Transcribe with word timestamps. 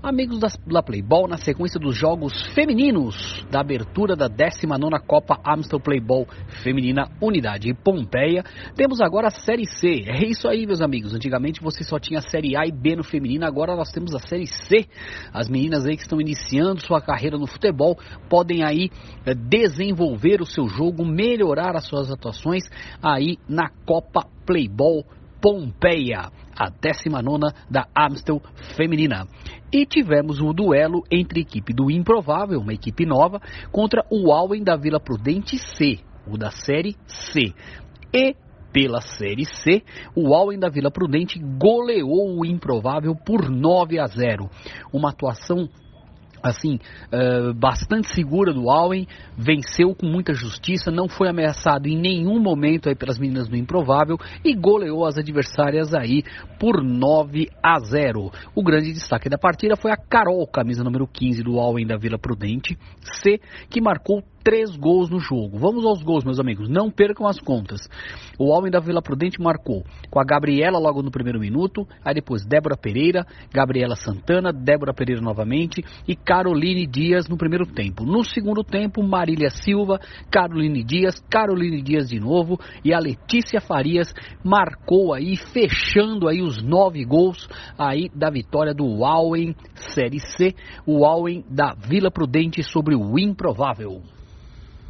Amigos 0.00 0.38
da, 0.38 0.46
da 0.64 0.80
Playball, 0.80 1.26
na 1.26 1.36
sequência 1.36 1.80
dos 1.80 1.96
jogos 1.96 2.32
femininos 2.54 3.44
da 3.50 3.60
abertura 3.60 4.14
da 4.14 4.30
19ª 4.30 5.00
Copa 5.04 5.40
Amstel 5.44 5.80
Playball 5.80 6.24
Feminina 6.62 7.10
Unidade 7.20 7.74
Pompeia, 7.74 8.44
temos 8.76 9.00
agora 9.00 9.26
a 9.26 9.30
Série 9.30 9.66
C. 9.66 10.04
É 10.06 10.24
isso 10.24 10.46
aí, 10.46 10.68
meus 10.68 10.80
amigos. 10.80 11.14
Antigamente 11.14 11.60
você 11.60 11.82
só 11.82 11.98
tinha 11.98 12.20
a 12.20 12.22
Série 12.22 12.56
A 12.56 12.64
e 12.64 12.70
B 12.70 12.94
no 12.94 13.02
feminino, 13.02 13.44
agora 13.44 13.74
nós 13.74 13.90
temos 13.90 14.14
a 14.14 14.20
Série 14.20 14.46
C. 14.46 14.86
As 15.32 15.48
meninas 15.48 15.84
aí 15.84 15.96
que 15.96 16.02
estão 16.02 16.20
iniciando 16.20 16.80
sua 16.80 17.00
carreira 17.00 17.36
no 17.36 17.48
futebol 17.48 17.98
podem 18.30 18.62
aí 18.62 18.90
é, 19.26 19.34
desenvolver 19.34 20.40
o 20.40 20.46
seu 20.46 20.68
jogo, 20.68 21.04
melhorar 21.04 21.74
as 21.74 21.88
suas 21.88 22.08
atuações 22.08 22.62
aí 23.02 23.36
na 23.48 23.68
Copa 23.84 24.28
Playball 24.46 25.04
Pompeia, 25.40 26.30
a 26.56 26.68
19 26.70 27.54
da 27.70 27.86
Amstel 27.96 28.40
Feminina. 28.76 29.26
E 29.72 29.86
tivemos 29.86 30.40
o 30.40 30.52
duelo 30.52 31.02
entre 31.10 31.40
a 31.40 31.42
equipe 31.42 31.72
do 31.72 31.90
Improvável, 31.90 32.60
uma 32.60 32.72
equipe 32.72 33.04
nova, 33.04 33.40
contra 33.70 34.04
o 34.10 34.32
Alwen 34.32 34.64
da 34.64 34.76
Vila 34.76 34.98
Prudente 34.98 35.58
C, 35.58 35.98
o 36.26 36.36
da 36.36 36.50
Série 36.50 36.96
C. 37.06 37.54
E 38.12 38.34
pela 38.72 39.00
Série 39.00 39.44
C, 39.44 39.82
o 40.14 40.34
Alwen 40.34 40.58
da 40.58 40.68
Vila 40.68 40.90
Prudente 40.90 41.38
goleou 41.38 42.38
o 42.38 42.44
Improvável 42.44 43.14
por 43.14 43.48
9 43.50 43.98
a 43.98 44.06
0. 44.06 44.48
Uma 44.92 45.10
atuação 45.10 45.68
assim, 46.42 46.78
uh, 47.12 47.52
bastante 47.54 48.14
segura 48.14 48.52
do 48.52 48.70
Allen, 48.70 49.06
venceu 49.36 49.94
com 49.94 50.06
muita 50.06 50.32
justiça, 50.32 50.90
não 50.90 51.08
foi 51.08 51.28
ameaçado 51.28 51.86
em 51.86 51.96
nenhum 51.96 52.40
momento 52.40 52.88
aí 52.88 52.94
pelas 52.94 53.18
meninas 53.18 53.48
do 53.48 53.56
Improvável 53.56 54.16
e 54.44 54.54
goleou 54.54 55.06
as 55.06 55.18
adversárias 55.18 55.94
aí 55.94 56.22
por 56.58 56.82
9 56.82 57.48
a 57.62 57.78
0. 57.78 58.30
O 58.54 58.62
grande 58.62 58.92
destaque 58.92 59.28
da 59.28 59.38
partida 59.38 59.76
foi 59.76 59.90
a 59.90 59.96
Carol, 59.96 60.46
camisa 60.46 60.84
número 60.84 61.06
15 61.06 61.42
do 61.42 61.58
Allen 61.58 61.86
da 61.86 61.96
Vila 61.96 62.18
Prudente, 62.18 62.78
C, 63.22 63.40
que 63.68 63.80
marcou 63.80 64.22
três 64.42 64.76
gols 64.76 65.10
no 65.10 65.18
jogo. 65.18 65.58
Vamos 65.58 65.84
aos 65.84 66.02
gols, 66.02 66.24
meus 66.24 66.40
amigos, 66.40 66.68
não 66.68 66.90
percam 66.90 67.26
as 67.26 67.38
contas. 67.38 67.80
O 68.38 68.46
homem 68.50 68.70
da 68.70 68.80
Vila 68.80 69.02
Prudente 69.02 69.40
marcou 69.40 69.84
com 70.10 70.20
a 70.20 70.24
Gabriela 70.24 70.78
logo 70.78 71.02
no 71.02 71.10
primeiro 71.10 71.40
minuto, 71.40 71.86
aí 72.04 72.14
depois 72.14 72.46
Débora 72.46 72.76
Pereira, 72.76 73.26
Gabriela 73.52 73.96
Santana, 73.96 74.52
Débora 74.52 74.94
Pereira 74.94 75.20
novamente 75.20 75.84
e 76.06 76.14
Caroline 76.14 76.86
Dias 76.86 77.28
no 77.28 77.36
primeiro 77.36 77.66
tempo. 77.66 78.04
No 78.04 78.24
segundo 78.24 78.62
tempo, 78.62 79.02
Marília 79.02 79.50
Silva, 79.50 80.00
Caroline 80.30 80.84
Dias, 80.84 81.20
Caroline 81.30 81.82
Dias 81.82 82.08
de 82.08 82.18
novo 82.18 82.58
e 82.84 82.94
a 82.94 82.98
Letícia 82.98 83.60
Farias 83.60 84.14
marcou 84.44 85.12
aí, 85.12 85.36
fechando 85.36 86.28
aí 86.28 86.40
os 86.40 86.62
nove 86.62 87.04
gols 87.04 87.48
aí 87.78 88.08
da 88.14 88.30
vitória 88.30 88.72
do 88.72 89.04
Alwen 89.04 89.54
Série 89.94 90.20
C, 90.20 90.54
o 90.86 91.04
Alwen 91.04 91.44
da 91.48 91.74
Vila 91.74 92.10
Prudente 92.10 92.62
sobre 92.62 92.94
o 92.94 93.18
Improvável. 93.18 94.02